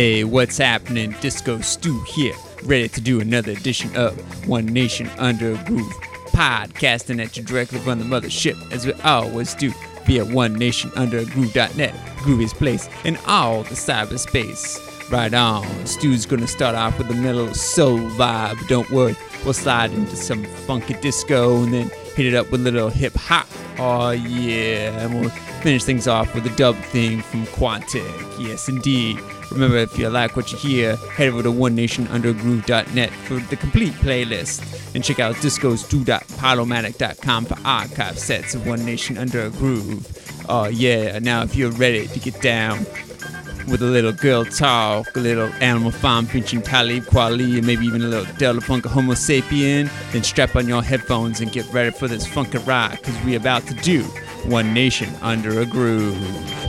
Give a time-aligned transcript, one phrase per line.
[0.00, 1.14] Hey, what's happening?
[1.20, 2.32] Disco Stew here,
[2.64, 5.92] ready to do another edition of One Nation Under a Groove,
[6.28, 9.74] podcasting at you directly from the mothership, as we always do,
[10.06, 14.80] via OneNationUnderAGroove.net, Groovy's place in all the cyberspace.
[15.12, 19.14] Right on, Stew's gonna start off with a little soul vibe, don't worry,
[19.44, 23.16] we'll slide into some funky disco and then hit it up with a little hip
[23.16, 23.46] hop.
[23.78, 28.04] Oh yeah, and we'll finish things off with a dub theme from Quantic.
[28.38, 29.18] Yes, indeed.
[29.50, 34.94] Remember, if you like what you hear, head over to OneNationUnderGroove.net for the complete playlist
[34.94, 40.06] and check out discos2.podomatic.com for archive sets of One Nation Under a Groove.
[40.48, 42.86] Oh yeah, now if you're ready to get down
[43.68, 48.06] with a little girl talk, a little animal farm pinching Talib and maybe even a
[48.06, 52.26] little Del The Funky Homosapien, then strap on your headphones and get ready for this
[52.26, 54.04] funky ride, because we're about to do
[54.46, 56.59] One Nation Under a Groove.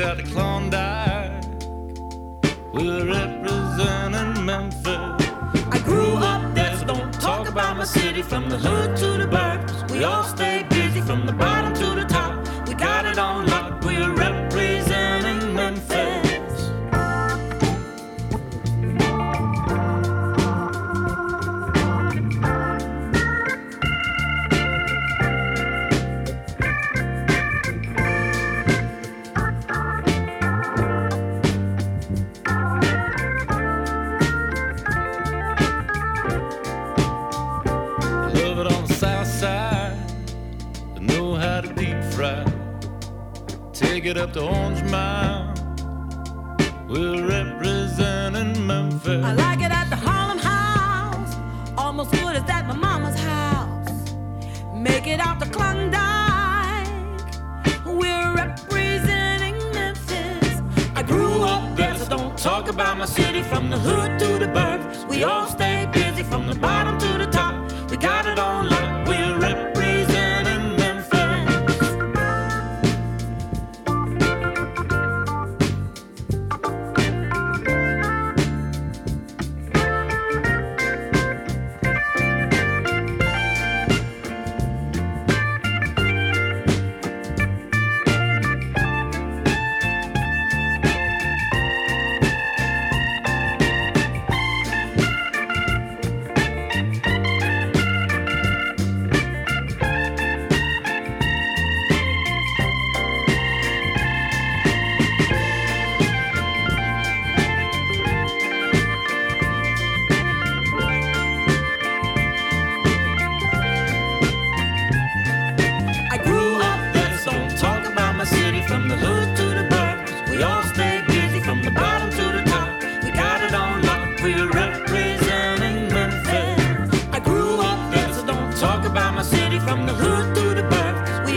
[0.00, 0.25] It out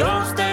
[0.10, 0.40] burbs.
[0.40, 0.49] We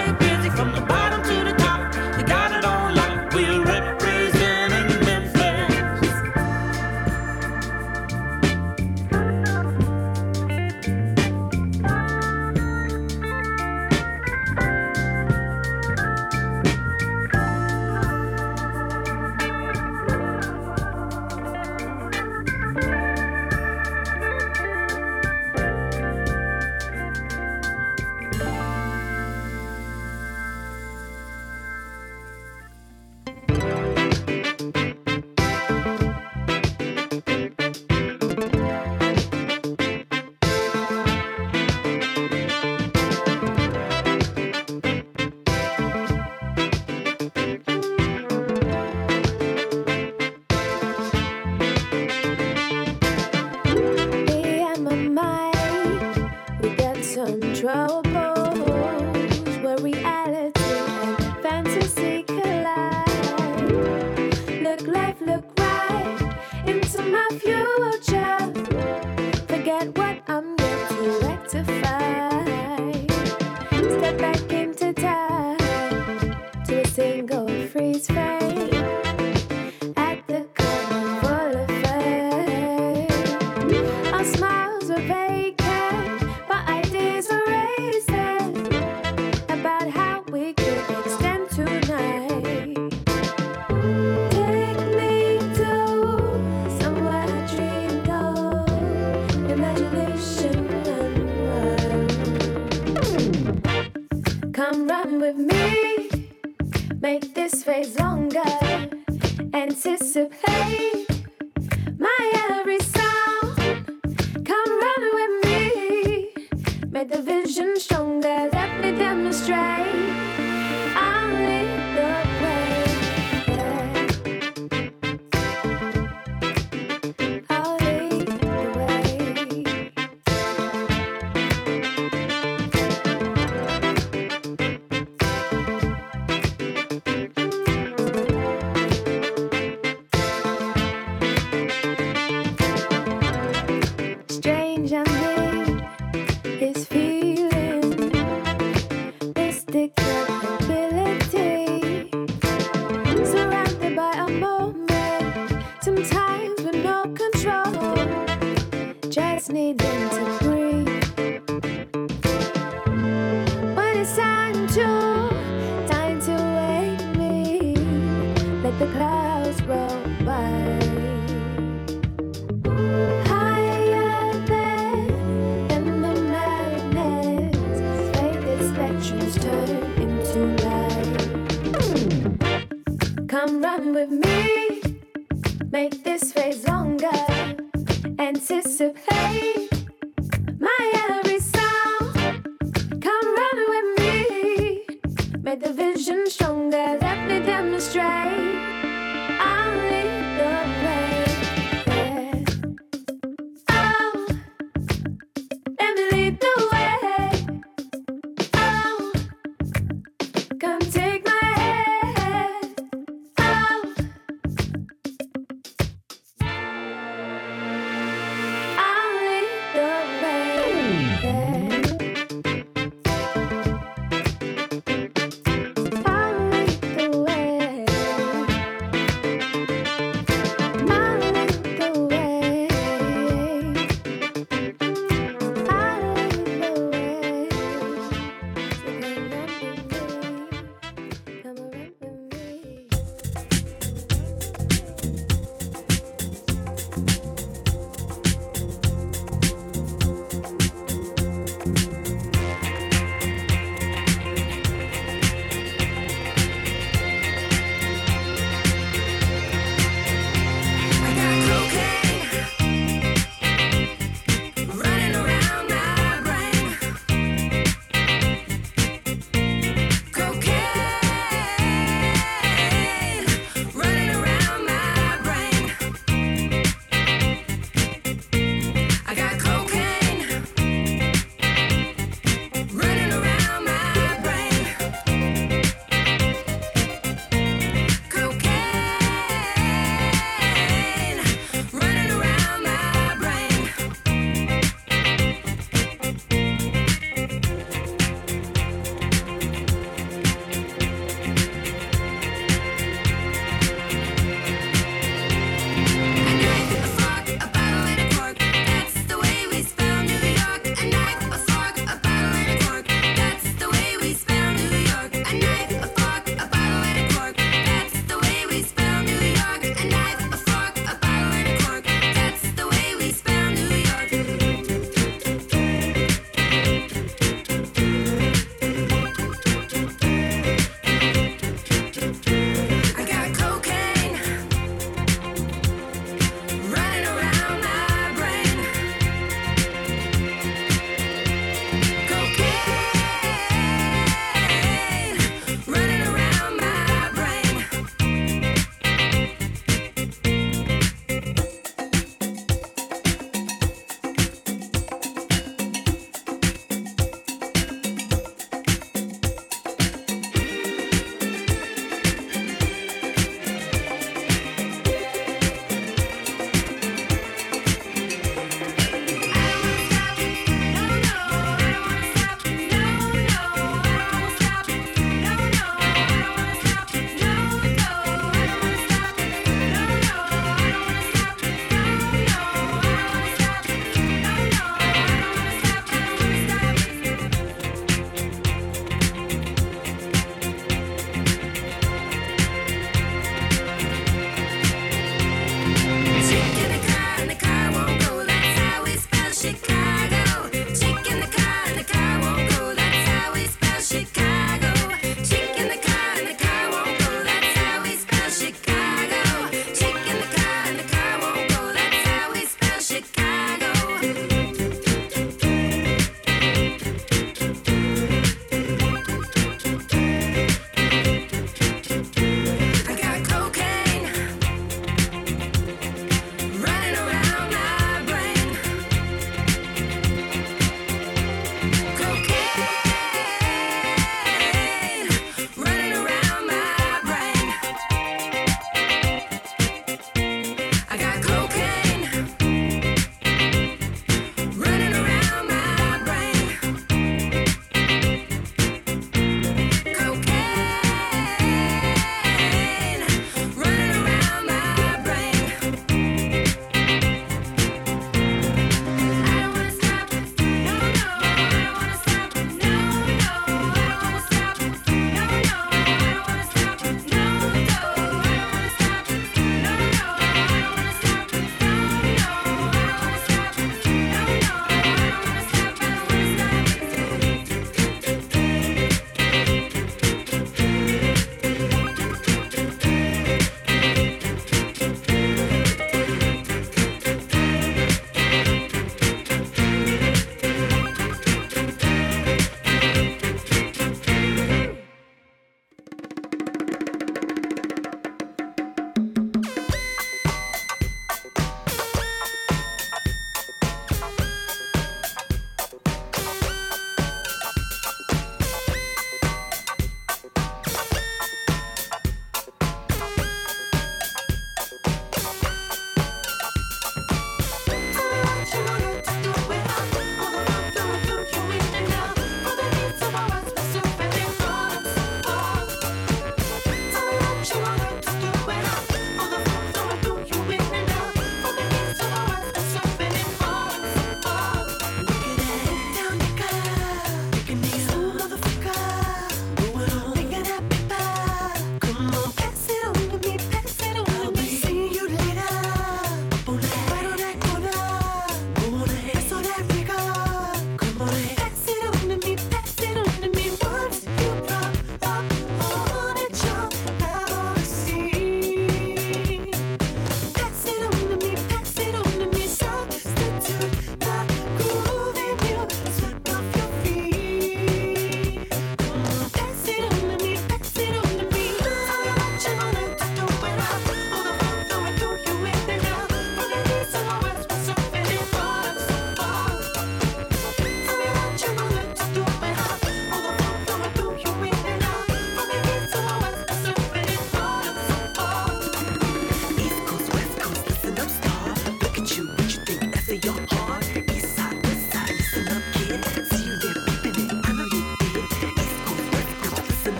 [116.97, 117.96] Make the vision stronger.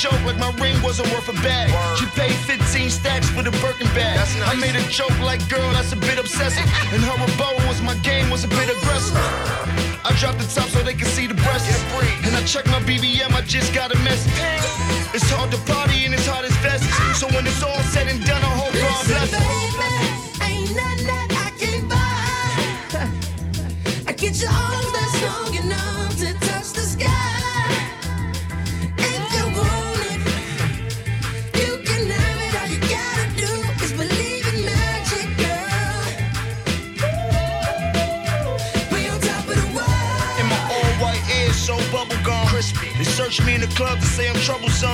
[0.00, 1.68] Joke like my ring wasn't worth a bag.
[1.98, 4.16] She paid 15 stacks for the Birkin bag.
[4.48, 6.64] I made a joke like, girl, that's a bit obsessive.
[6.92, 9.14] And her rebuttal was my game was a bit aggressive.
[10.02, 11.68] I dropped the top so they can see the breasts.
[12.24, 14.32] And I checked my BBM, I just got a message.
[15.12, 16.88] It's hard to party and it's hard as vests.
[17.18, 18.29] So when it's all said and done,
[43.10, 44.90] search me in the club to say I'm troublesome.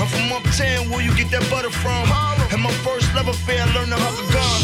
[0.00, 2.08] I'm from uptown, where you get that butter from?
[2.52, 4.60] And my first love affair, I learned to hug a gun.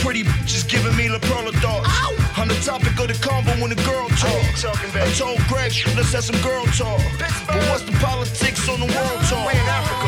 [0.00, 1.88] Pretty bitches giving me La Perla thoughts.
[2.38, 4.40] On the topic of the convo when the girl talk.
[4.94, 7.02] I told Greg, let's have some girl talk.
[7.46, 9.99] But what's the politics on the world talk?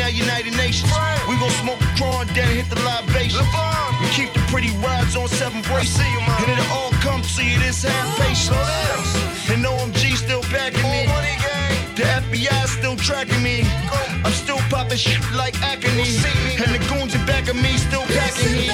[0.00, 0.92] At United Nations.
[1.28, 3.44] We gon' smoke a Cron, then hit the libation.
[4.00, 6.00] We keep the pretty rides on seven braces.
[6.00, 8.50] And it'll all come to you this half patience.
[9.50, 11.06] And OMG still backing me.
[11.96, 13.64] The FBI still tracking me.
[14.24, 15.88] I'm still popping shit like acne.
[16.60, 18.72] And the goons in back of me still packing heat.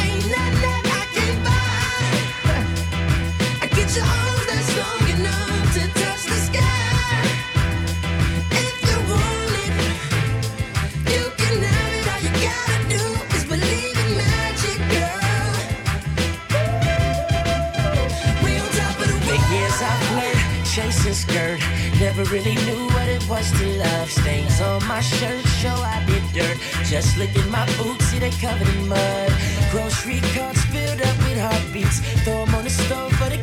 [0.00, 2.06] Ain't nothing I can't buy.
[3.62, 4.35] I get arms
[21.16, 21.60] skirt,
[21.98, 24.10] never really knew what it was to love.
[24.10, 26.58] Stains on my shirt show I did dirt.
[26.84, 29.30] Just licking my boots, see they covered in mud.
[29.72, 31.98] Grocery carts filled up with heartbeats.
[32.24, 33.35] Throw 'em on the stove for the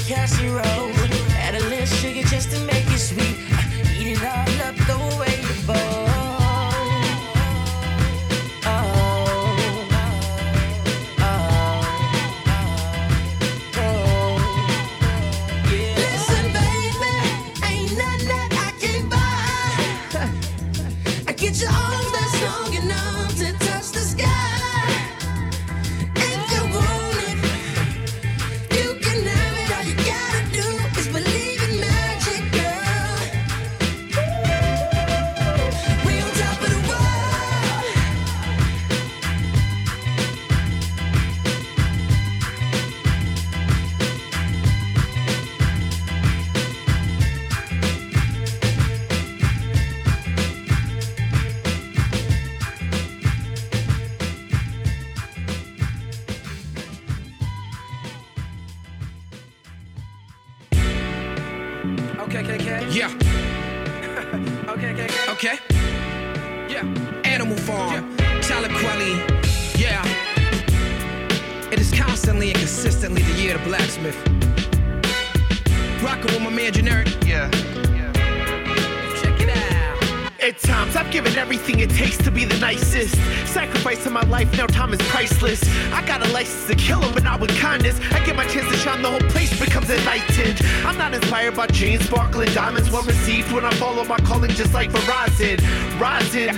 [94.64, 95.60] just like Verizon.
[96.00, 96.56] Rising.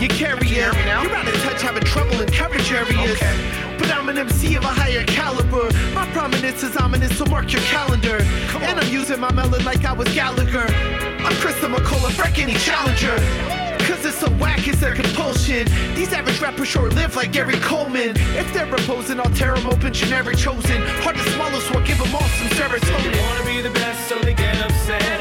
[0.00, 0.56] You carry it.
[0.56, 3.18] You're out of touch, having trouble in coverage areas.
[3.78, 5.68] But I'm an MC of a higher caliber.
[5.94, 8.18] My prominence is ominous, so mark your calendar.
[8.62, 10.68] And I'm using my melon like I was Gallagher.
[11.26, 13.16] I'm Krista McCullough, wreck any challenger.
[13.86, 15.66] Cause it's so whack, it's their compulsion.
[15.94, 18.16] These average rappers short live like Gary Coleman.
[18.36, 20.80] If they're opposing, I'll tear 'em open, generic chosen.
[21.02, 23.20] Hard to swallow, so I'll give 'em all some serotonin.
[23.20, 25.17] Wanna be the best, so they get upset.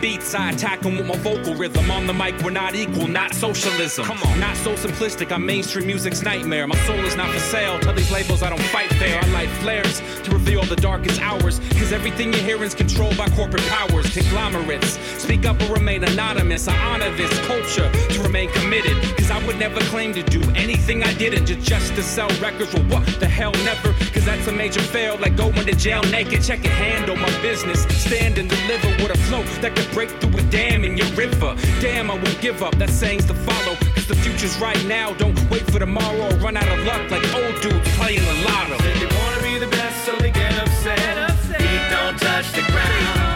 [0.00, 1.90] Beats, I attack 'em with my vocal rhythm.
[1.90, 4.04] On the mic, we're not equal, not socialism.
[4.04, 4.40] Come on.
[4.40, 6.66] Not so simplistic, I'm mainstream music's nightmare.
[6.66, 7.78] My soul is not for sale.
[7.80, 9.20] Tell these labels I don't fight fair.
[9.22, 11.60] I light flares to reveal the darkest hours.
[11.78, 14.98] Cause everything you're hearing's controlled by corporate powers, conglomerates.
[15.18, 16.68] Speak up or remain anonymous.
[16.68, 18.96] I honor this culture to remain committed.
[19.16, 22.72] Cause I would never claim to do anything I didn't just, just to sell records.
[22.74, 23.92] Well, what the hell, never?
[24.12, 26.42] Cause that's a major fail, like going to jail naked.
[26.42, 27.82] Check it, handle my business.
[28.04, 31.54] Stand and deliver with a flow that could break through a dam in your river.
[31.80, 32.76] Damn, I won't give up.
[32.78, 33.76] That saying's to follow.
[33.94, 35.12] Cause the future's right now.
[35.14, 38.76] Don't wait for tomorrow or run out of luck like old dudes playing the lotto.
[38.82, 41.30] They wanna be the best, so they get upset.
[41.58, 43.27] Feet don't touch the ground.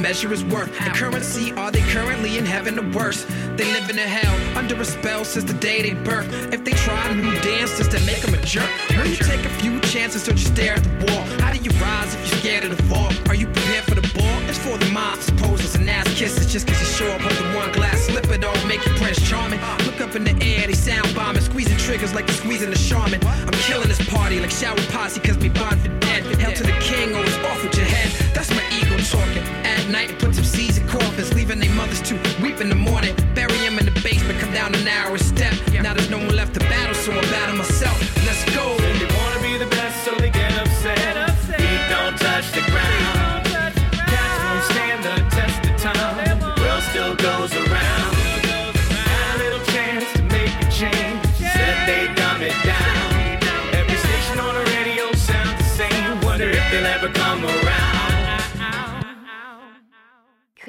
[0.00, 0.72] Measure his worth?
[0.72, 3.24] The currency, are they currently in heaven or worse?
[3.56, 6.28] They live in a hell, under a spell since the day they birth.
[6.52, 9.80] If they try new dances to make them a jerk, will you take a few
[9.80, 11.24] chances or just stare at the wall?
[11.40, 13.12] How do you rise if you're scared of the fall?
[13.28, 14.38] Are you prepared for the ball?
[14.48, 16.50] It's for the mobs, posers, and ass kisses.
[16.50, 19.60] Just cause you show up the one glass slipper don't make you Prince Charming.
[19.84, 23.20] Look up in the air, they sound bombing, squeezing triggers like they're squeezing a Charmin.
[23.24, 26.24] I'm killing this party like shower posse cause we bond for dead.
[26.40, 28.08] Hell to the king, always off with your head.
[28.34, 29.44] That's my ego talking.
[29.64, 32.14] At night, put some seeds in coffins, leaving their mothers to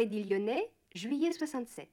[0.02, 1.88] Crédit lyonnais, juillet 67.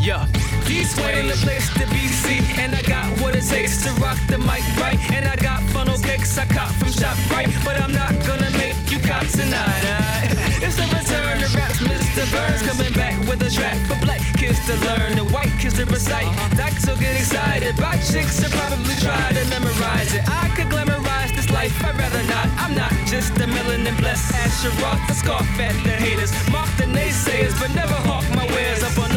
[0.00, 0.26] Yeah,
[0.74, 4.18] D-Sway in the place to be seen, and I got what it takes to rock
[4.26, 4.98] the mic right.
[5.14, 8.74] And I got funnel cakes I caught from Shop Right, but I'm not gonna make
[8.90, 9.84] you cop tonight.
[9.86, 10.34] alright?
[10.66, 12.26] It's the return of raps, Mr.
[12.34, 15.86] Burns coming back with a track for black kids to learn and white kids to
[15.86, 16.26] recite.
[16.58, 20.26] Docs will get excited, by chicks will probably try to memorize it.
[20.26, 22.50] I could glamorize this life, I'd rather not.
[22.58, 27.54] I'm not just a melanin blessed Asherah, the scarf at the haters, mock the naysayers,
[27.62, 29.13] but never hawk my wares up on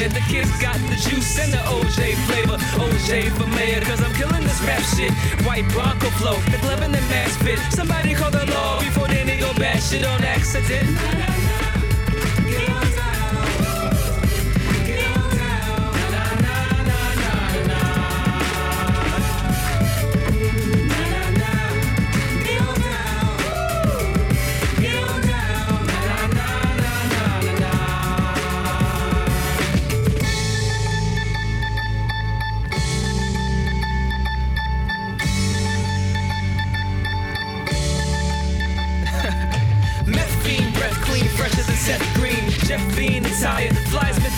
[0.00, 0.08] OK.
[0.08, 2.56] The kids got the juice and the OJ flavor.
[2.80, 5.12] OJ for mayor, cause I'm killing this rap shit.
[5.44, 7.58] White Bronco flow, the glove and the mask fit.
[7.70, 11.39] Somebody call the law before they nigga bash shit on accident.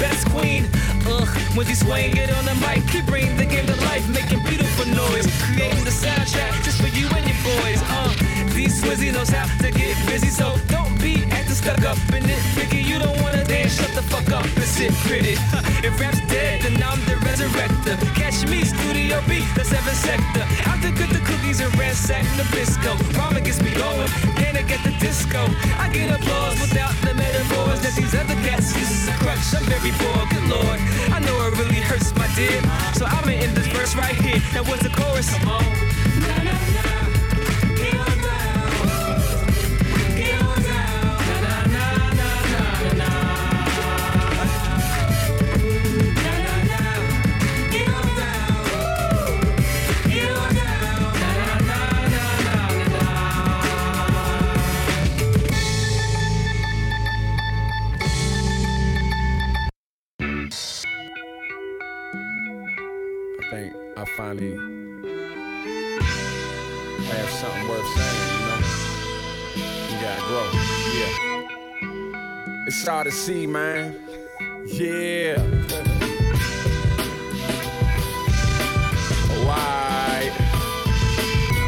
[0.02, 0.66] Best queen.
[1.06, 4.42] Ugh, when he swaying it on the mic, he bring the game to life, making
[4.50, 5.26] beautiful noise.
[5.46, 7.80] Creating the soundtrack just for you and your boys.
[7.86, 8.10] Uh,
[8.50, 12.42] these Swizzy knows how to get busy, so don't be acting stuck up in it.
[12.58, 15.34] Figure you don't wanna dance, shut the fuck up and sit pretty.
[15.86, 17.94] if rap's dead, then I'm the resurrector.
[18.18, 20.44] Catch me, Studio B, the seventh sector.
[20.68, 22.94] Out to get cookies and ransack Nabisco.
[23.16, 25.40] Mama gets me going, panic at the disco.
[25.78, 29.54] I get applause without the metaphors that these other cats use as a crutch.
[29.54, 30.78] I'm very poor, good lord.
[31.10, 32.62] I know it really hurts my dip.
[32.94, 34.40] So I'm in this verse right here.
[34.52, 35.28] That was the chorus.
[35.38, 35.91] Come on.
[64.32, 64.56] I finally
[67.04, 68.60] have something worth saying, you know?
[69.90, 70.46] You gotta grow.
[70.94, 72.66] Yeah.
[72.66, 73.94] It's hard to see, man.
[74.64, 75.36] Yeah.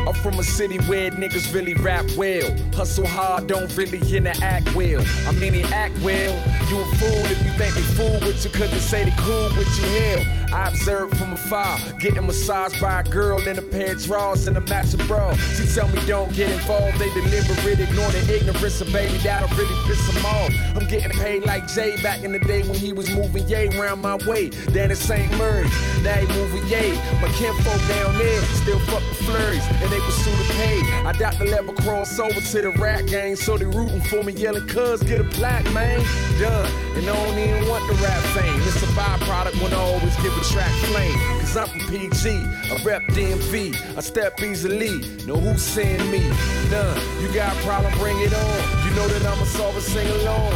[0.06, 2.54] I'm from a city where niggas really rap well.
[2.74, 5.02] Hustle hard, don't really interact well.
[5.26, 6.32] I mean, they act well.
[6.70, 9.68] You fool if you think they fool with you, cause they say they cool with
[9.78, 9.84] you.
[9.98, 14.46] Hell, I observed from afar, getting massaged by a girl in a pair of drawers
[14.46, 15.34] and a matching bra.
[15.56, 19.74] She tell me don't get involved, they deliberate, ignore the ignorance of baby, that'll really
[19.86, 20.50] piss them off.
[20.76, 24.02] I'm getting paid like Jay back in the day when he was moving yay round
[24.02, 24.50] my way.
[24.72, 25.30] Down in St.
[25.38, 26.92] Mary's, now he moving yay.
[27.20, 30.80] My kinfolk down there still fuck with flurries, and they pursue the pay.
[31.04, 34.32] I doubt they'll ever cross over to the rat gang, so they rooting for me,
[34.32, 36.00] yelling, cuz get a plaque, man.
[36.40, 38.60] Done, and I don't even want the rap fame.
[38.62, 41.18] It's a byproduct when I always give a track flame.
[41.40, 42.30] Cause I'm from PG,
[42.70, 45.24] I rep DMV, I step easily.
[45.26, 46.28] Know who's seeing me?
[46.70, 47.00] None.
[47.20, 48.86] You got a problem, bring it on.
[48.86, 50.52] You know that I'ma solve it, sing along.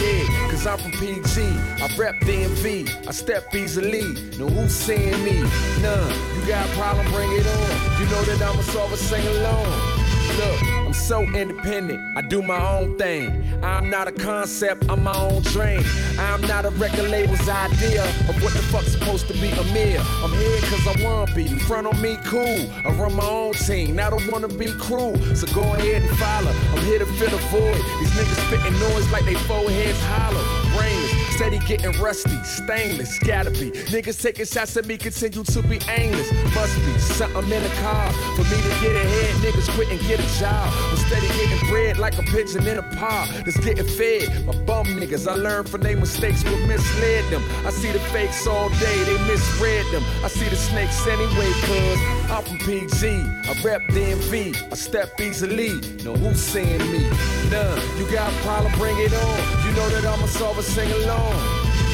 [0.00, 1.42] Yeah, cause I'm from PG.
[1.82, 3.06] I rep DMV.
[3.06, 4.14] I step easily.
[4.38, 5.42] Know who's seeing me?
[5.82, 6.12] None.
[6.34, 8.00] You got a problem, bring it on.
[8.00, 9.94] You know that I'ma solve it, sing along.
[10.38, 12.00] Look, So independent.
[12.16, 13.44] I do my own thing.
[13.62, 15.82] I'm not a concept, I'm my own dream.
[16.18, 20.02] I'm not a record label's idea of what the fuck's supposed to be a meal.
[20.22, 21.46] I'm here cause I wanna be.
[21.46, 22.70] In front on me, cool.
[22.86, 23.96] I run my own team.
[23.96, 25.16] Now don't wanna be cruel.
[25.34, 26.52] So go ahead and follow.
[26.72, 27.82] I'm here to fill the void.
[28.00, 30.42] These niggas spitting noise like they foreheads hollow.
[30.76, 31.13] Brainless.
[31.34, 33.72] Steady getting rusty, stainless, gotta be.
[33.90, 36.32] Niggas taking shots at me, continue to be aimless.
[36.54, 39.34] Must be something in the car for me to get ahead.
[39.42, 40.72] Niggas quit and get a job.
[40.72, 44.46] I'm steady getting bread like a pigeon in a pod that's getting fed.
[44.46, 47.42] My bum niggas, I learned from their mistakes what misled them.
[47.66, 50.04] I see the fakes all day, they misread them.
[50.22, 53.08] I see the snakes anyway, cuz I'm from PG.
[53.50, 55.80] I rep DMV, I step easily.
[56.04, 57.10] Know who's seeing me?
[57.50, 57.80] None.
[57.98, 59.63] You got a problem, bring it on.
[59.74, 61.34] Know that I'ma solve it, sing along.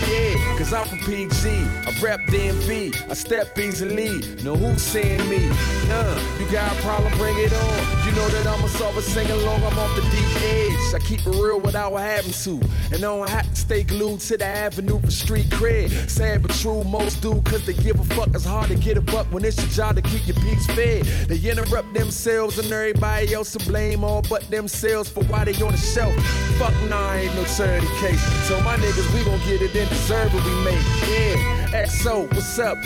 [0.08, 1.48] Yeah, cause I'm from PG.
[1.48, 3.10] I rap DMV.
[3.10, 4.20] I step easily.
[4.44, 5.48] Know who's seeing me?
[5.88, 6.40] None.
[6.40, 8.04] You got a problem, bring it on.
[8.04, 9.62] You know that I'ma solve it, sing along.
[9.62, 10.94] I'm off the deep edge.
[10.94, 12.60] I keep it real without having to.
[12.92, 15.90] And I don't have to stay glued to the avenue for street cred.
[16.08, 18.28] Sad but true, most do, cause they give a fuck.
[18.34, 21.04] It's hard to get a buck when it's your job to keep your peace fed.
[21.28, 25.72] They interrupt themselves and everybody else to blame all but themselves for why they on
[25.72, 26.14] the shelf.
[26.58, 28.22] Fuck nah, ain't no charity case.
[28.48, 30.84] So my niggas, we gon' get it and deserve what we make.
[31.08, 31.59] Yeah.
[31.72, 32.78] XO, what's up?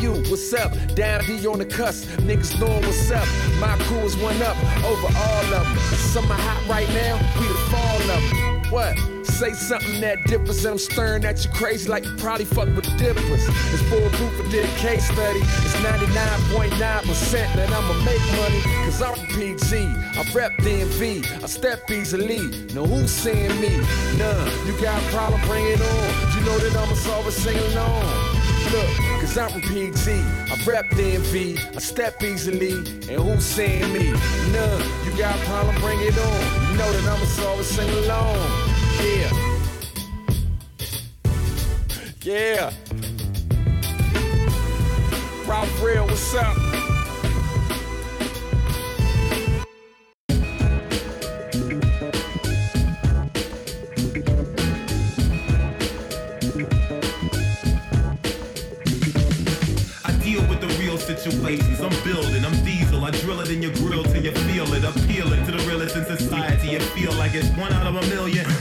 [0.00, 0.72] YU, what's up?
[0.96, 3.26] Down D on the cusp, niggas knowing what's up.
[3.60, 5.76] My crew is one up over all of them.
[5.96, 8.53] Summer hot right now, we the fall of them.
[8.74, 8.98] What?
[9.24, 12.86] Say something that differs and I'm staring at you crazy like you probably fuck with
[12.98, 13.46] dippers.
[13.72, 15.38] It's foolproof I did a case study.
[15.38, 18.60] It's 99.9% that I'ma make money.
[18.84, 19.76] Cause I'm PG.
[20.18, 21.24] I rep DMV.
[21.40, 22.66] I step easily.
[22.74, 23.78] Know who's seeing me?
[24.18, 24.66] None.
[24.66, 26.36] You got a problem, bring it on.
[26.36, 28.33] You know that I'ma solve it, sing along.
[28.74, 30.10] Look, cause I'm from PG.
[30.10, 31.76] I rep DMV.
[31.76, 32.72] I step easily.
[32.72, 34.10] And who's seeing me?
[34.50, 34.82] None.
[35.04, 36.72] You got a problem, bring it on.
[36.72, 38.36] You know that I'ma solve sing along.
[39.00, 39.30] Yeah.
[42.22, 42.72] Yeah.
[45.46, 46.93] Ralph Real, what's up?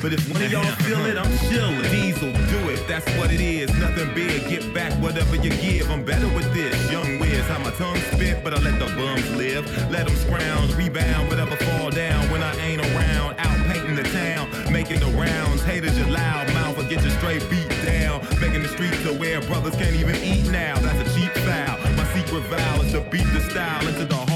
[0.04, 1.90] But if one of y'all feel it, I'm chillin'.
[1.90, 2.86] Diesel, do it.
[2.90, 3.74] That's what it is.
[3.80, 4.50] Nothing big.
[4.50, 5.90] Get back whatever you give.
[5.90, 6.76] I'm better with this.
[6.92, 9.64] Young Wiz, how my tongue spit, but I let the bums live.
[9.90, 13.40] Let them scrounge, rebound, whatever fall down when I ain't around.
[13.40, 15.64] Out painting the town, making the rounds.
[15.64, 18.28] Haters, your loud mouth will get you straight beat down.
[18.42, 20.80] Making the streets to where brothers can't even eat now.
[20.80, 21.80] That's a cheap foul.
[21.96, 24.33] My secret vow is to beat the style into the hard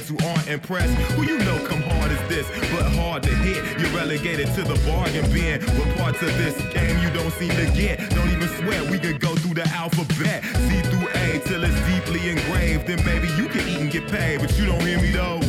[0.00, 0.92] heads who aren't impressed.
[1.12, 3.80] Who you know come hard as this, but hard to hit.
[3.80, 5.60] You're relegated to the bargain bin.
[5.60, 7.98] With parts of this game you don't seem to get.
[8.10, 10.44] Don't even sweat, we could go through the alphabet.
[10.44, 12.86] C through A till it's deeply engraved.
[12.86, 15.40] Then maybe you can eat and get paid, but you don't hear me though.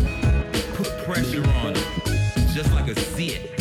[0.75, 1.87] Put pressure on it,
[2.53, 3.51] just like a sit.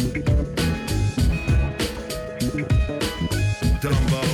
[3.80, 4.29] Dumbo.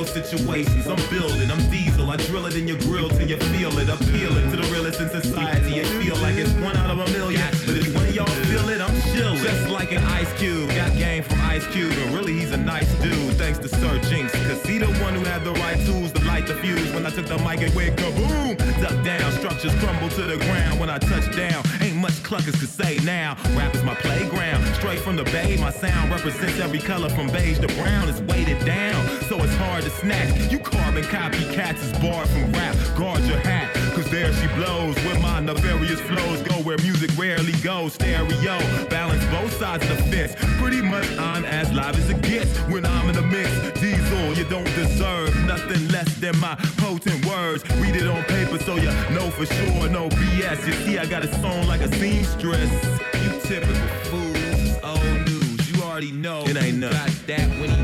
[0.00, 0.86] Real situations.
[0.86, 2.10] I'm building, I'm diesel.
[2.10, 3.88] I drill it in your grill till you feel it.
[3.88, 5.74] Appealing to the realest in society.
[5.74, 7.50] You feel like it's one out of a million.
[7.66, 9.42] But if one of y'all feel it, I'm chilling.
[9.42, 10.68] Just like an ice cube.
[10.70, 11.92] Got game from Ice Cube.
[11.92, 13.34] And really, he's a nice dude.
[13.34, 14.30] Thanks to Sir Jinx.
[14.46, 16.92] Cause he the one who had the right tools to light the fuse.
[16.92, 18.56] When I took the mic it went kaboom.
[18.80, 19.32] Duck down.
[19.32, 21.64] Structures crumble to the ground when I touch down.
[21.80, 23.36] Ain't much cluckers could say now.
[23.58, 24.64] Rap is my playground.
[24.76, 28.08] Straight from the bay, my sound represents every color from beige to brown.
[28.08, 30.52] It's weighted down, so it's hard to snatch.
[30.52, 32.76] You carbon copycats is barred from rap.
[32.96, 34.94] Guard your hat, cause there she blows.
[35.04, 37.94] Where my nefarious flows go, where music rarely goes.
[37.94, 40.34] Stereo, balance both sides of the fence.
[40.60, 43.50] Pretty much I'm as live as it gets when I'm in the mix.
[43.80, 47.62] Diesel, you don't deserve nothing less than my potent words.
[47.76, 50.66] Read it on paper so you know for sure, no BS.
[50.66, 52.70] You see, I got a song like a seamstress.
[53.22, 53.74] You typical
[54.10, 55.70] fools, old news.
[55.70, 56.98] You already know it ain't nothing.
[56.98, 57.79] Got that when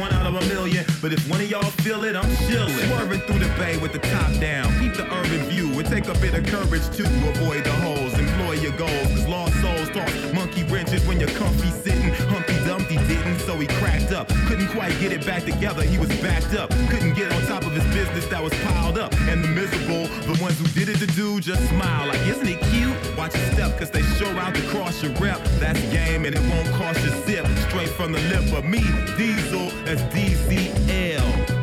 [0.00, 0.84] one out of a million.
[1.02, 2.88] But if one of y'all feel it, I'm chillin'.
[2.88, 4.66] Swerving through the bay with the top down.
[4.80, 5.68] Keep the urban view.
[5.78, 8.14] It take a bit of courage to avoid the holes.
[8.18, 9.08] Employ your goals.
[9.12, 12.14] Cause lost souls talk monkey wrenches when you're comfy sitting.
[12.32, 12.59] Humpty
[12.90, 14.28] Dumpty didn't, so he cracked up.
[14.46, 15.82] Couldn't quite get it back together.
[15.82, 16.70] He was backed up.
[16.88, 19.14] Couldn't get on top of his business that was piled up.
[19.28, 22.60] And the miserable, the ones who did it to do, just smile like, isn't it
[22.72, 22.96] cute?
[23.16, 25.40] Watch your step, cause they sure out to cross your rep.
[25.58, 27.46] That's game and it won't cost you sip.
[27.68, 28.80] Straight from the lip of me,
[29.16, 31.60] Diesel, that's DCL.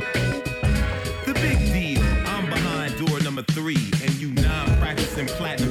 [1.26, 3.92] The big deal, I'm behind door number three.
[4.02, 5.67] And you non-practicing platinum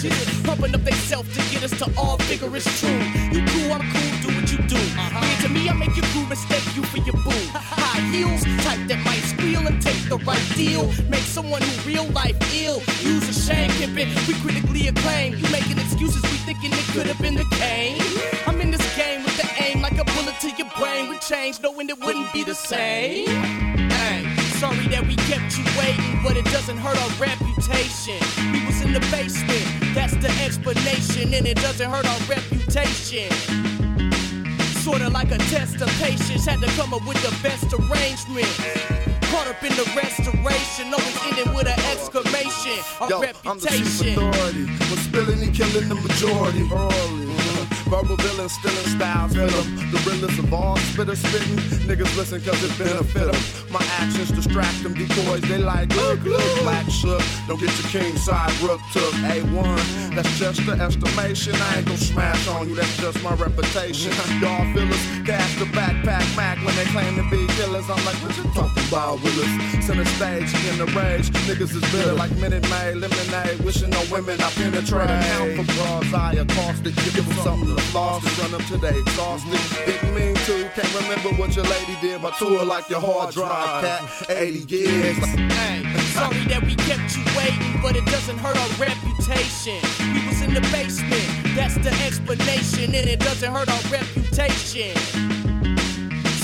[0.00, 3.00] blemishes, pumping up they self to get us to all vigorous tune.
[3.32, 4.76] You cool, I'm cool, do what you do.
[4.76, 5.20] Uh-huh.
[5.22, 7.30] Yeah, to me, I make you cool, mistake you for your boo.
[7.54, 10.90] High heels, type that might squeal and take the right deal.
[11.08, 12.82] Make someone who real life ill.
[13.02, 15.36] Use a shame, pimpin', we critically acclaim.
[15.36, 18.00] You making excuses, we thinking it could have been the game.
[18.46, 21.08] I'm in this game with the aim like a bullet to your brain.
[21.10, 23.28] We change, knowing it wouldn't be the same.
[23.28, 24.24] Hey,
[24.58, 27.39] sorry that we kept you waiting, but it doesn't hurt our reputation.
[31.50, 33.28] It doesn't hurt our reputation.
[34.82, 38.46] Sorta like a test of patience, had to come up with the best arrangement.
[39.30, 42.78] Caught up in the restoration, always ending with an exclamation.
[43.00, 44.70] Our Yo, I'm the chief reputation.
[44.90, 46.68] We're spilling, and killing the majority.
[46.72, 47.19] Early.
[47.90, 49.90] Verbal villains, still in style, fit 'em.
[49.90, 51.56] The realest of all spitter spitting.
[51.88, 53.40] Niggas listen cause it benefit 'em.
[53.68, 57.20] My actions distract them, decoys, they like, look, look, black shook.
[57.48, 59.12] Don't get your king side rook took.
[59.34, 61.54] A1, that's just the estimation.
[61.56, 64.12] I ain't gon' smash on you, that's just my reputation.
[64.40, 67.90] Y'all fillers, cast the backpack Mac when they claim to be killers.
[67.90, 69.52] I'm like, what you talking about, Willis?
[69.84, 71.30] Center stage, in the rage.
[71.48, 73.58] Niggas is bitter like Minute Maid, lemonade.
[73.64, 75.10] Wishing on women I penetrate.
[75.10, 76.94] Account for broads, I accosted.
[77.02, 79.58] Give them something floss and run them to they exhausted.
[79.86, 82.20] Didn't mean to, can't remember what your lady did.
[82.20, 84.30] My tour like your hard drive, cat.
[84.30, 85.16] 80 years.
[86.14, 89.78] Sorry that we kept you waiting, but it doesn't hurt our reputation.
[90.12, 94.94] We was in the basement, that's the explanation, and it doesn't hurt our reputation.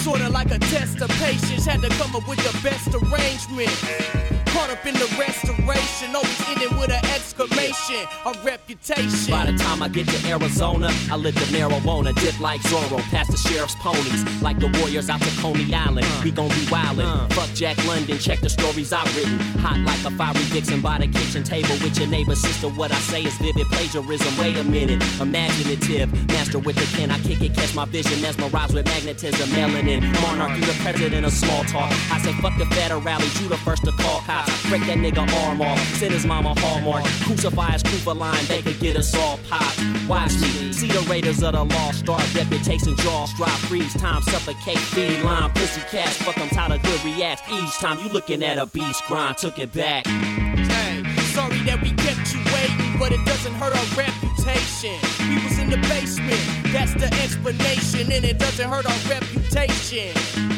[0.03, 4.36] Sorta like a test of patience, had to come up with the best arrangement.
[4.57, 8.07] Caught up in the restoration, always ending with an exclamation.
[8.24, 9.30] Our reputation.
[9.30, 13.30] By the time I get to Arizona, I lit the marijuana, dip like Zorro, past
[13.32, 16.07] the sheriff's ponies, like the warriors out to Coney Island.
[16.24, 17.04] We gon' be wildin'.
[17.04, 17.28] Uh.
[17.34, 19.38] Fuck Jack London, check the stories I've written.
[19.61, 22.68] Hot like a fiery Dixon by the kitchen table with your neighbor's sister.
[22.68, 24.38] What I say is vivid plagiarism.
[24.38, 27.11] Wait a minute, imaginative, master with the pen.
[27.11, 30.00] I kick it, catch my vision, mesmerized with magnetism, melanin.
[30.22, 31.92] Monarch, you the president of small talk.
[32.11, 34.45] I say fuck the federales, you the first to call cops.
[34.68, 35.78] Break that nigga arm off.
[35.97, 37.05] Send his mama hallmark.
[37.24, 38.44] Crucify his Cooper line.
[38.47, 39.80] They could get us all popped.
[40.09, 40.72] Watch me.
[40.72, 42.20] See the Raiders of the Lost Star.
[42.34, 43.26] Reputation jaw.
[43.36, 43.94] Drop freeze.
[43.94, 44.78] Time suffocate.
[44.78, 45.51] Feed line.
[45.51, 46.16] Pussy cats.
[46.22, 46.49] Fuck them.
[46.49, 47.42] How the good reacts.
[47.51, 49.38] Each time you looking at a beast grind.
[49.38, 50.07] Took it back.
[50.07, 54.97] Hey, sorry that we kept you waiting, but it doesn't hurt our reputation.
[55.28, 56.40] We was in the basement,
[56.72, 60.55] that's the explanation, and it doesn't hurt our reputation.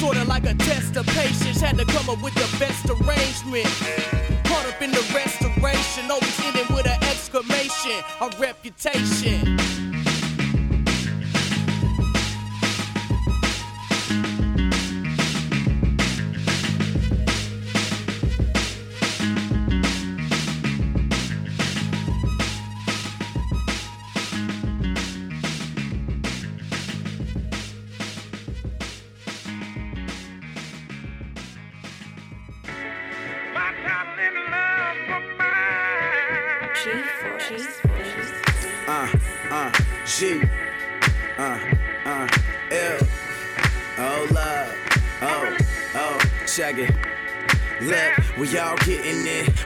[0.00, 3.66] Sorta like a test of patience, had to come up with the best arrangement.
[4.44, 9.89] Caught up in the restoration, always ending with an exclamation, a reputation.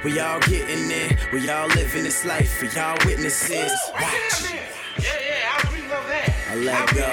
[0.04, 3.72] We all getting it, we all living this life for y'all witnesses.
[3.94, 4.52] Watch.
[4.98, 6.30] Yeah, yeah, I really love that.
[6.50, 7.08] I let go.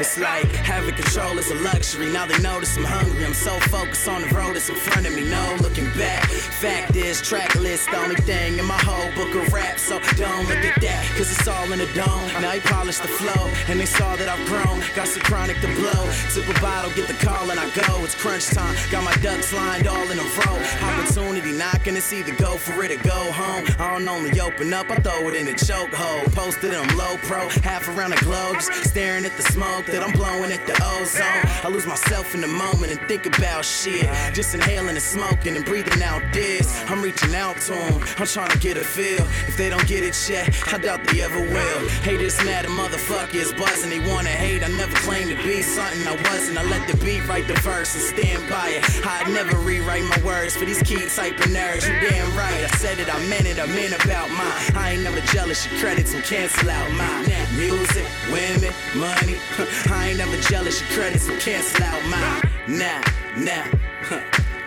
[0.00, 0.51] It's like
[0.94, 2.10] control is a luxury.
[2.12, 3.24] Now they notice I'm hungry.
[3.24, 5.28] I'm so focused on the road that's in front of me.
[5.28, 6.28] No looking back.
[6.28, 9.78] Fact is, track list, the only thing in my whole book of rap.
[9.78, 12.26] So don't look at that, cause it's all in the dome.
[12.40, 14.82] Now he polished the flow, and they saw that I've grown.
[14.94, 16.10] Got some chronic to blow.
[16.30, 18.04] Sip a bottle, get the call, and I go.
[18.04, 18.74] It's crunch time.
[18.90, 20.58] Got my ducks lined all in a row.
[20.82, 23.64] Opportunity knocking, it's either go for it or go home.
[23.78, 26.32] I don't only open up, I throw it in the chokehold.
[26.34, 30.12] Posted them low pro, half around the globe, just staring at the smoke that I'm
[30.12, 31.42] blowing at the ozone.
[31.64, 34.08] I lose myself in the moment and think about shit.
[34.34, 36.66] Just inhaling and smoking and breathing out this.
[36.88, 39.24] I'm reaching out to them, I'm trying to get a feel.
[39.48, 41.88] If they don't get it yet, I doubt they ever will.
[42.02, 43.90] Haters mad, a motherfucker is buzzing.
[43.90, 46.58] They wanna hate, I never claimed to be something I wasn't.
[46.58, 48.82] I let the beat write the verse and stand by it.
[49.06, 51.86] I'd never rewrite my words for these key type of nerds.
[51.86, 54.76] You damn right, I said it, I meant it, I meant about mine.
[54.76, 57.26] I ain't never jealous, your credits will cancel out mine.
[57.56, 59.36] Music, women, money.
[59.90, 62.42] I ain't never jealous, your credits will cancel out mine.
[62.68, 63.02] Nah,
[63.36, 63.66] nah.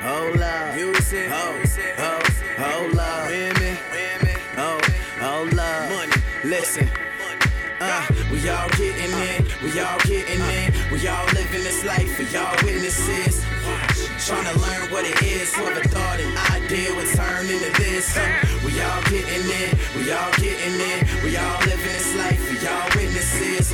[0.03, 1.63] Oh love, music, oh,
[1.97, 2.21] oh,
[2.59, 3.77] oh love, women,
[4.57, 4.79] oh,
[5.21, 6.21] oh love, money.
[6.43, 6.89] Listen.
[7.79, 12.15] Uh, we all getting it, we all getting it, we all living this life.
[12.15, 13.43] For y'all witnesses.
[14.25, 18.17] Trying to learn what it is, whoever thought an idea would turn into this.
[18.65, 22.89] We all getting it, we all getting it, we all living this life for y'all
[22.95, 23.69] witnesses.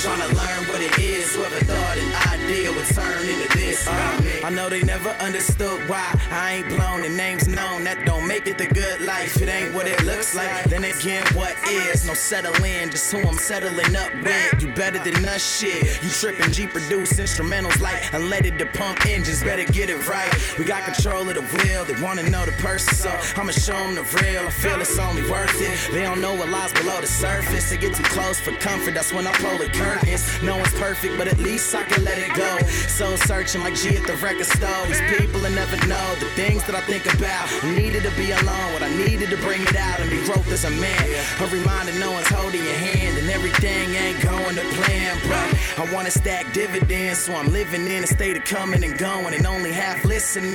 [0.00, 3.86] Trying to learn what it is, whoever thought an idea would turn into this.
[3.86, 7.84] Uh, I know they never understood why I ain't blown and names known.
[7.84, 9.42] That don't make it the good life.
[9.42, 10.64] It ain't what it looks like.
[10.64, 12.06] Then again, what is?
[12.06, 12.90] No settling.
[12.90, 14.62] just who I'm settling up with.
[14.62, 15.82] You better than us, shit.
[16.02, 19.42] You tripping, G produce instrumentals like unleaded to pump engines.
[19.42, 20.30] Better get it right.
[20.58, 21.84] We got control of the wheel.
[21.84, 24.46] They wanna know the person, so I'ma show them the real.
[24.46, 25.92] I feel it's only worth it.
[25.92, 27.70] They don't know what lies below the surface.
[27.70, 28.94] They get too close for comfort.
[28.94, 30.24] That's when I pull the curtains.
[30.42, 32.58] No one's perfect, but at least I can let it go.
[32.88, 34.86] Soul searching like G at the record store.
[34.86, 37.48] These people will never know the things that I think about.
[37.62, 40.50] I needed to be alone, what I needed to bring it out and be growth
[40.52, 41.04] as a man.
[41.40, 45.16] A reminder no one's holding your hand and everything ain't going to plan.
[45.28, 45.48] But
[45.78, 49.46] I wanna stack dividends, so I'm living in a state of coming and going and
[49.48, 50.54] only half listening.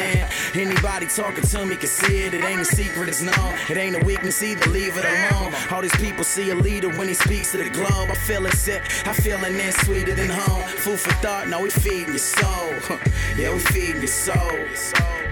[0.54, 2.34] Anybody talking to me can see it.
[2.34, 3.54] It ain't a secret, it's known.
[3.70, 5.54] It ain't a weakness either, leave it alone.
[5.72, 8.10] All these people see a leader when he speaks to the globe.
[8.10, 10.64] I feel it sick, I feeling it sweeter than home.
[10.64, 12.74] Food for thought, no, we feeding your soul.
[13.38, 14.36] yeah, we feeding your soul.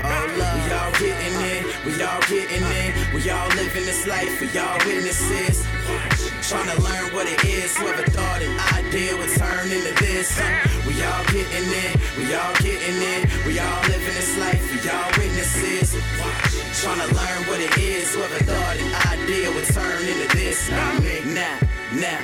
[0.04, 0.66] Oh, love.
[0.66, 3.14] We all getting it, we all getting it.
[3.14, 6.21] We all living this life, we all witnesses.
[6.52, 7.78] Trying to learn what it is.
[7.78, 10.36] Whoever thought an idea would turn into this.
[10.86, 13.46] We all getting it, we all getting it.
[13.48, 15.96] We all living this life, we all witnesses.
[16.84, 18.14] Trying to learn what it is.
[18.14, 20.70] Whoever thought an idea would turn into this.
[21.00, 21.34] Me.
[21.34, 21.58] Now,
[21.96, 22.20] now.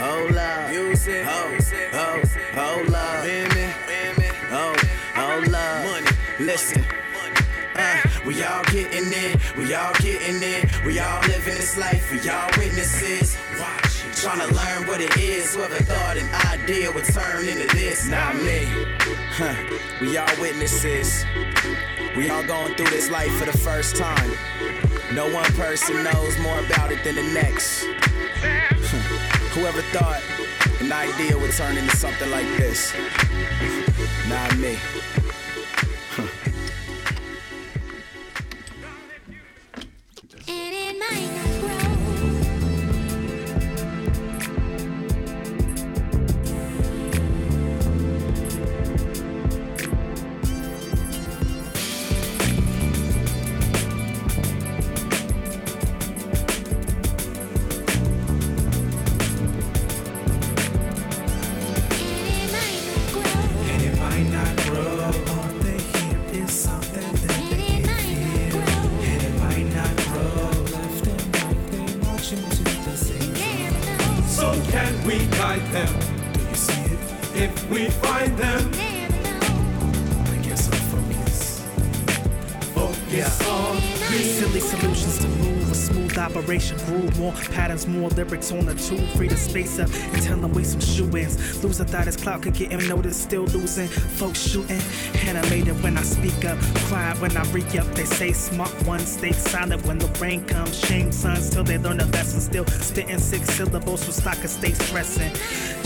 [0.00, 1.58] Oh love, music, oh,
[1.94, 2.22] oh,
[2.56, 3.24] oh love,
[4.52, 4.76] oh,
[5.16, 6.10] oh love, money.
[6.40, 6.84] Listen,
[7.76, 12.28] uh, we all getting it, we all getting it, we all living this life, we
[12.28, 13.36] all witnesses.
[13.58, 15.54] Watch, trying to learn what it is.
[15.54, 18.66] Whoever thought an idea would turn into this, not me.
[19.36, 19.54] Huh.
[20.00, 21.24] We all witnesses.
[22.16, 24.30] We all going through this life for the first time.
[25.12, 27.84] No one person knows more about it than the next.
[29.52, 30.22] Whoever thought
[30.80, 32.94] an idea would turn into something like this?
[34.28, 34.78] Not me.
[88.16, 91.62] Lyrics on the tube, free to space up and tell them we some shoe-ins.
[91.62, 93.88] Loser thought his clout could get him noticed, still losing.
[93.88, 94.80] Folks shooting,
[95.26, 96.58] animated when I speak up,
[96.88, 97.86] quiet when I re up.
[97.94, 100.78] They say smart ones stay silent when the rain comes.
[100.78, 104.72] Shame sons till they learn a lesson, still spitting six syllables so stock can stay
[104.72, 105.32] stressing.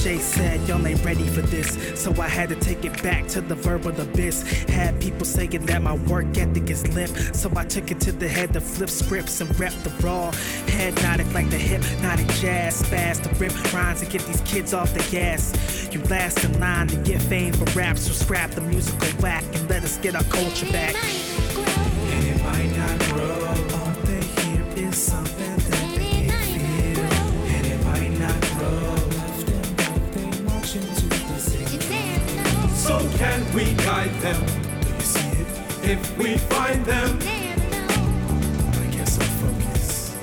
[0.08, 3.42] Jay said, y'all ain't ready for this, so I had to take it back to
[3.42, 4.40] the verbal abyss.
[4.62, 8.26] Had people saying that my work ethic is limp, so I took it to the
[8.26, 10.32] head to flip scripts and rep the raw.
[10.72, 14.72] Head nodded like the hip, hypnotic jazz, spaz to rip rhymes and get these kids
[14.72, 15.52] off the gas.
[15.92, 18.06] You last in line to get fame for raps.
[18.06, 20.96] so scrap the musical whack and let us get our culture back.
[33.58, 34.40] We guide them?
[34.82, 35.90] Do you see it?
[35.90, 40.16] If we find them, I guess I'll focus.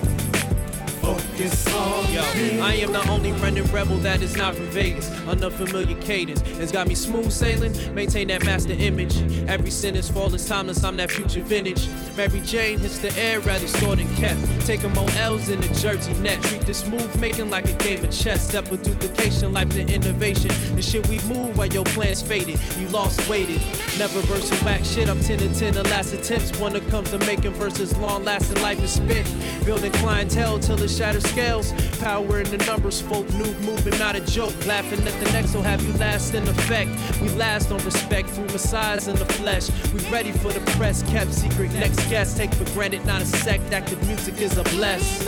[1.02, 2.62] Focus on Yo, me.
[2.62, 5.10] I am the only running rebel that is not from Vegas.
[5.28, 7.74] Unfamiliar cadence has got me smooth sailing.
[7.94, 9.18] Maintain that master image.
[9.50, 10.82] Every sentence fall is timeless.
[10.86, 11.90] I'm that future vintage.
[12.18, 14.40] Mary Jane hits the air rather stored and kept.
[14.66, 16.42] Taking more L's in the jersey net.
[16.44, 18.48] Treat this move making like a game of chess.
[18.48, 20.50] Step with duplication, life to innovation.
[20.76, 22.58] The shit we move while your plans faded.
[22.80, 23.60] You lost weighted.
[24.00, 25.10] Never versus whack shit.
[25.10, 26.58] I'm 10 and 10 the last attempts.
[26.58, 29.28] When it comes to making versus long lasting life is spent.
[29.66, 31.74] Building clientele till it shatters scales.
[32.00, 34.54] Power in the numbers, folk new movement, not a joke.
[34.66, 36.92] Laughing at the next will have you last in effect.
[37.22, 39.70] We last on respect through massage in the flesh.
[39.92, 41.74] We ready for the press, kept secret.
[41.74, 43.72] Next guest, take for granted, not a sect.
[43.74, 45.26] Active music is a bless.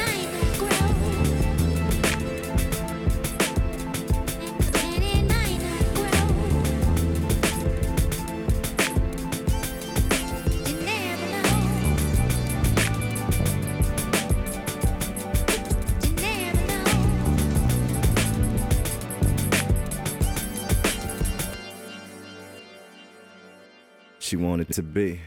[24.19, 25.21] She wanted to be.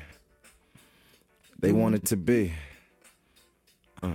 [1.61, 2.55] They wanted to be.
[4.03, 4.13] Uh.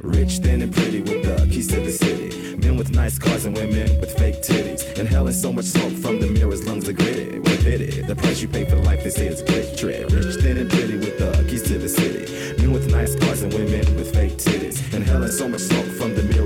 [0.00, 2.56] Rich, thin, and pretty with the keys to the city.
[2.56, 4.96] Men with nice cars and women with fake titties.
[4.96, 7.40] Inhaling so much smoke from the mirrors, lungs are gritty.
[7.40, 10.04] With it, the price you pay for life, they say is glittery.
[10.04, 12.56] Rich, thin, and pretty with the keys to the city.
[12.62, 14.78] Men with nice cars and women with fake titties.
[14.94, 16.37] Inhaling so much smoke from the mirrors,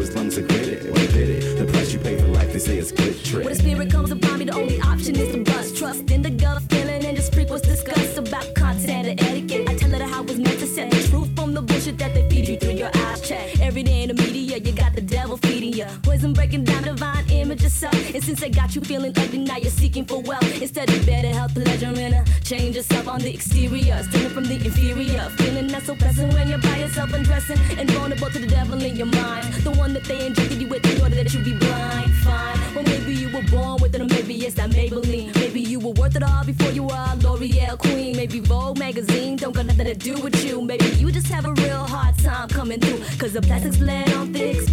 [20.87, 24.03] better health, pleasure, and a change yourself on the exterior.
[24.05, 25.28] Stealing from the inferior.
[25.39, 28.97] Feeling not so pleasant when you're by yourself undressing and vulnerable to the devil in
[28.97, 29.53] your mind.
[29.64, 32.12] The one that they injected you with in order that you be blind.
[32.24, 32.74] Fine.
[32.74, 35.35] Well, maybe you were born with it, or maybe it's that Maybelline.
[35.37, 38.16] Maybe you were worth it all before you were L'Oreal queen.
[38.16, 40.61] Maybe Vogue magazine don't got nothing to do with you.
[40.61, 43.01] Maybe you just have a real hard time coming through.
[43.18, 44.12] Cause the plastic's laid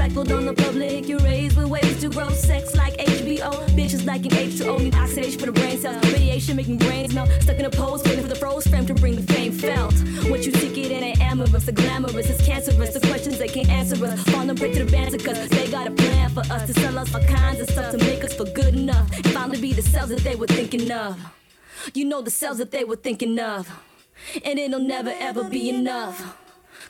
[0.09, 1.07] thick, on the public.
[1.07, 3.51] You're raised with ways to grow sex like HBO.
[3.69, 6.03] Bitches liking H2O, need oxidation for the brain cells.
[6.11, 7.29] Radiation making brains melt.
[7.41, 9.93] Stuck in a pose, waiting for the froze frame to bring the fame felt.
[10.29, 12.93] What you think it ain't amorous, the glamorous, it's cancerous.
[12.93, 14.21] The questions they can't answer us.
[14.23, 17.13] Falling prey to the banter cause they got a plan for us to sell us
[17.13, 19.11] all kinds of stuff to make us feel good enough.
[19.15, 21.19] And finally be the selves that they were thinking of.
[21.93, 23.69] You know the selves that they were thinking of.
[24.43, 26.37] And it'll never ever be enough.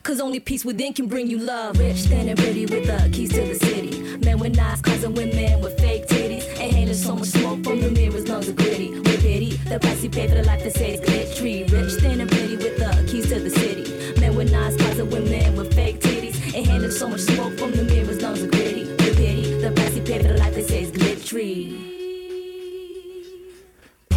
[0.03, 1.77] Cause only peace within can bring you love.
[1.77, 4.17] Rich, and pretty with the keys to the city.
[4.17, 6.47] Men with knives, cars and women with fake titties.
[6.51, 8.91] And Inhaling so much smoke from the mirrors, lungs are gritty.
[8.91, 11.63] With pity, the price you pay for the life that says is glittery.
[11.65, 14.19] Rich, and pretty with the keys to the city.
[14.19, 16.35] Men with knives, cars and women with fake titties.
[16.45, 18.85] And Inhaling so much smoke from the mirrors, lungs are gritty.
[18.85, 21.98] With pity, the price you pay for the life that says is glittery.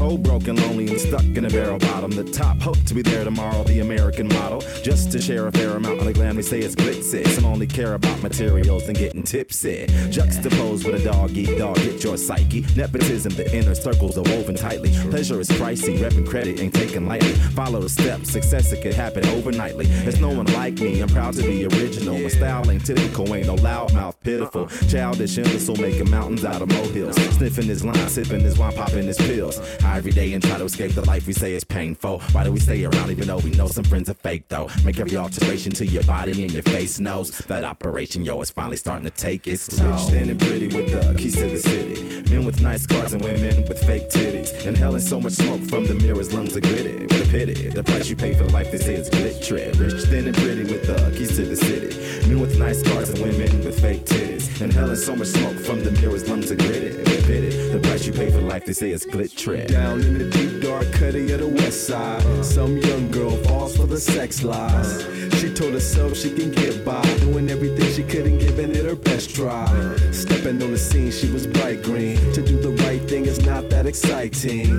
[0.02, 2.10] Poe broken, lonely, and stuck in a barrel bottom.
[2.10, 4.60] The top hope to be there tomorrow, the American model.
[4.82, 7.24] Just to share a fair amount of the glam they say it's glitzy.
[7.28, 9.86] Some only care about materials and getting tipsy.
[10.10, 12.66] Juxtaposed with a dog eat dog, get your psyche.
[12.74, 14.90] Nepotism, the inner circles are woven tightly.
[15.08, 17.34] Pleasure is pricey, repping credit ain't taken lightly.
[17.54, 19.86] Follow the steps, success it could happen overnightly.
[20.02, 22.18] There's no one like me, I'm proud to be original.
[22.18, 24.66] My style ain't typical, ain't no loudmouth, pitiful.
[24.88, 27.14] Childish imbecile making mountains out of molehills.
[27.36, 29.60] Sniffing his line, sipping his wine, popping his pills.
[29.84, 32.20] I every day and try to escape the life we say is painful.
[32.32, 34.68] Why do we stay around even though we know some friends are fake though?
[34.84, 38.76] Make every alteration to your body and your face knows that operation, yo, is finally
[38.76, 39.90] starting to take its toll.
[39.90, 42.22] Rich, thin, and pretty with the keys to the city.
[42.30, 44.66] Men with nice cars and women with fake titties.
[44.66, 47.02] Inhaling so much smoke from the mirrors, lungs are gritty.
[47.02, 47.68] What a pity.
[47.68, 49.70] The price you pay for life, say is glittery.
[49.72, 52.28] Rich, thin, and pretty with the keys to the city.
[52.28, 54.41] Men with nice cars and women with fake titties.
[54.62, 56.90] Inhaling so much smoke from the mirrors, lungs are pity.
[57.72, 59.66] The price you pay for life, they say is glittery.
[59.66, 63.86] Down in the deep dark cutting of the west side, some young girl falls for
[63.86, 65.02] the sex lies.
[65.38, 68.96] She told herself she can get by, doing everything she could and giving it her
[68.96, 69.66] best try.
[70.12, 72.16] Stepping on the scene, she was bright green.
[72.32, 74.70] To do the right thing is not that exciting.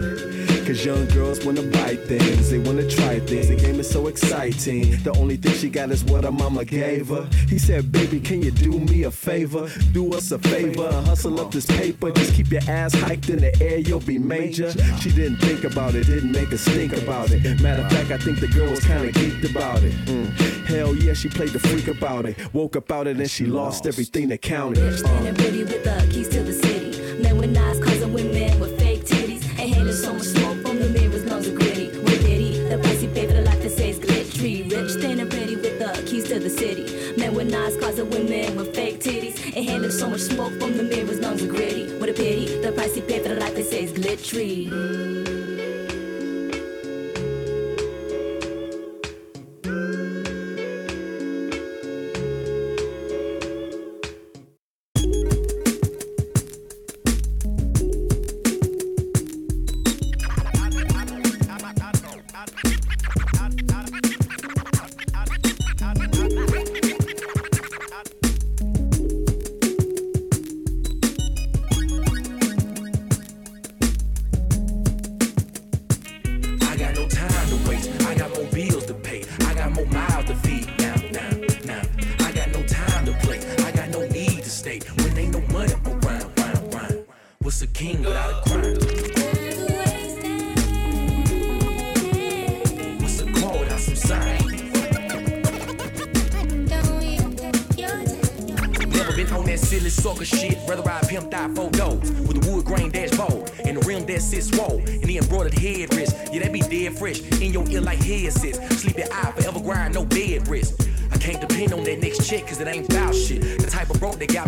[0.65, 3.49] Cause young girls wanna buy things, they wanna try things.
[3.49, 4.95] The game is so exciting.
[5.03, 7.27] The only thing she got is what her mama gave her.
[7.49, 9.69] He said, Baby, can you do me a favor?
[9.91, 12.11] Do us a favor hustle up this paper.
[12.11, 14.71] Just keep your ass hiked in the air, you'll be major.
[15.01, 17.61] She didn't think about it, didn't make a stink about it.
[17.61, 19.93] Matter of fact, I think the girl was kinda geeked about it.
[20.05, 20.31] Mm.
[20.65, 22.35] Hell yeah, she played the freak about it.
[22.53, 24.81] Woke up out it and she lost everything that counted.
[24.81, 27.21] Rich, thin, and pretty with the keys to the city.
[27.21, 29.43] Men with nice cars and women with fake titties.
[29.59, 31.87] And Inhaling so much smoke from the mirrors, lungs are gritty.
[31.99, 34.63] With pity, the price you pay for the life that says glittery.
[34.63, 37.15] Rich, thin, and pretty with the keys to the city.
[37.17, 39.22] Men with nice cars and women with fake titties.
[39.55, 41.85] Inhaling so much smoke from the mirrors, lungs are gritty.
[41.99, 44.65] What a pity, the price you pay for the life that says glittery.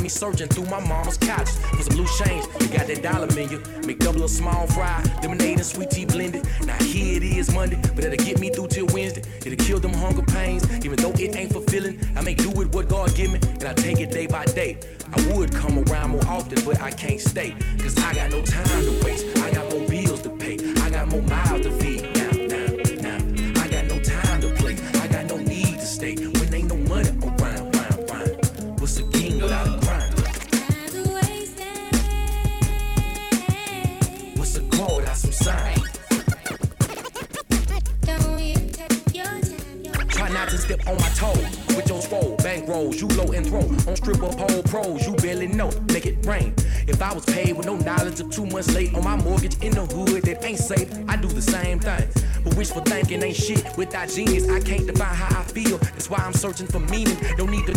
[0.06, 2.46] Me searching through my mama's couch for some loose change.
[2.60, 3.60] They got that dollar menu.
[3.88, 5.02] Make double a small fry,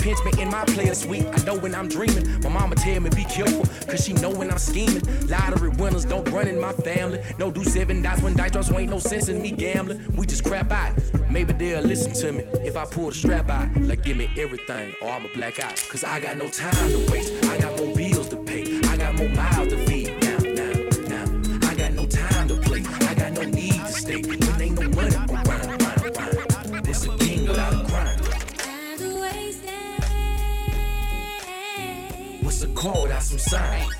[0.08, 1.26] Me in my player suite.
[1.26, 2.40] I know when I'm dreaming.
[2.40, 5.02] My mama tell me be careful, cause she know when I'm scheming.
[5.28, 7.20] Lottery winners don't run in my family.
[7.38, 10.00] No do seven dots when dice draws, so ain't no sense in me gambling.
[10.16, 10.94] We just crap out.
[11.28, 13.68] Maybe they'll listen to me if I pull the strap out.
[13.82, 15.76] Like give me everything, or I'm a black out.
[15.90, 17.44] Cause I got no time to waste.
[17.44, 18.80] I got more bills to pay.
[18.88, 19.76] I got more miles to
[33.48, 33.97] sign?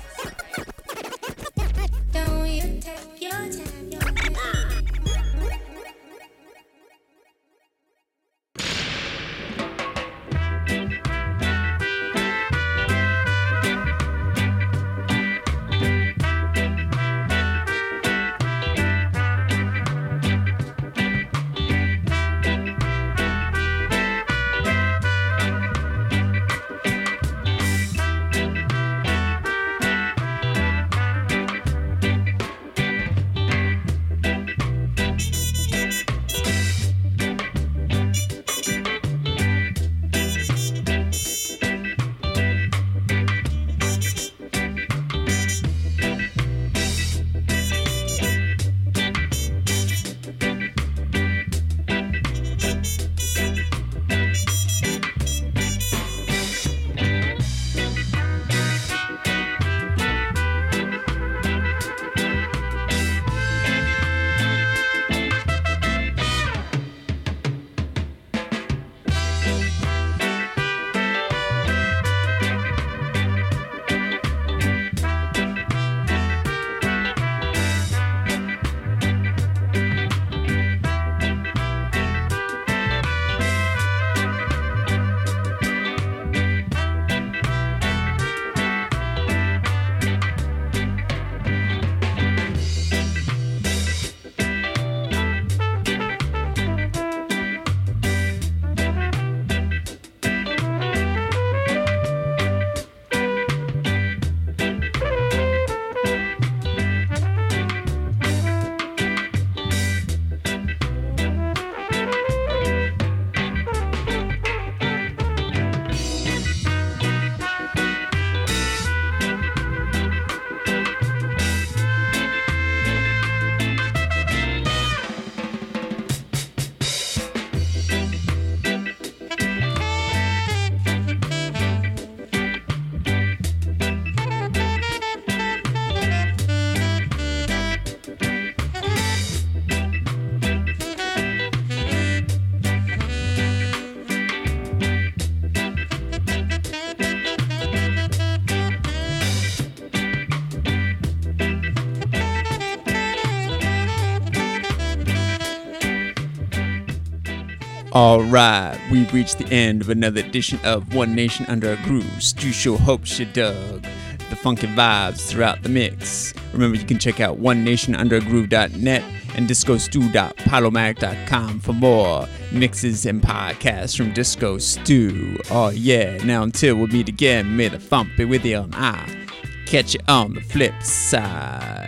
[158.01, 162.23] All right, we've reached the end of another edition of One Nation Under a Groove.
[162.23, 163.85] Stu Show hopes you dug
[164.29, 166.33] the funky vibes throughout the mix.
[166.53, 169.03] Remember, you can check out onenationundergroove.net
[169.35, 175.37] and discostew.podomatic.com for more mixes and podcasts from Disco Stew.
[175.51, 179.25] Oh yeah, now until we meet again, may the funk be with you and I
[179.65, 181.78] catch you on the flip side.